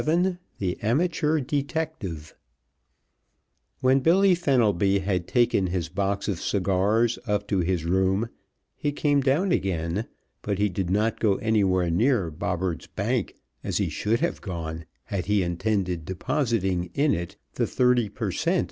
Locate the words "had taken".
5.01-5.67